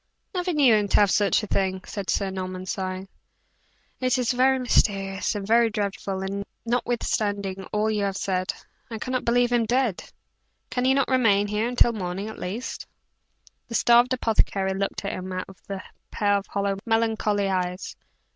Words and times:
"Never 0.33 0.51
knew 0.51 0.73
him 0.73 0.87
to 0.87 0.95
have 1.01 1.11
such 1.11 1.43
a 1.43 1.45
thing," 1.45 1.83
said 1.85 2.09
Sir 2.09 2.31
Norman, 2.31 2.65
sighing. 2.65 3.07
"It 3.99 4.17
is 4.17 4.31
very 4.31 4.57
mysterious 4.57 5.35
and 5.35 5.45
very 5.45 5.69
dreadful, 5.69 6.23
and 6.23 6.43
notwithstanding 6.65 7.65
all 7.65 7.87
you 7.91 8.01
have 8.05 8.17
said, 8.17 8.51
I 8.89 8.97
cannot 8.97 9.25
believe 9.25 9.51
him 9.51 9.67
dead. 9.67 10.03
Can 10.71 10.85
he 10.85 10.95
not 10.95 11.07
remain 11.07 11.45
here 11.45 11.67
until 11.67 11.93
morning, 11.93 12.27
at 12.29 12.39
least?" 12.39 12.87
The 13.67 13.75
starved 13.75 14.11
apothecary 14.11 14.73
looked 14.73 15.05
at 15.05 15.11
him 15.13 15.31
out 15.33 15.45
of 15.47 15.59
a 15.69 15.83
pair 16.09 16.33
of 16.35 16.47
hollow, 16.47 16.79
melancholy 16.87 17.47
eyes. 17.47 17.95